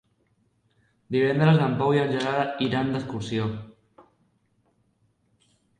[1.15, 3.49] Divendres en Pau i en Gerard iran d'excursió.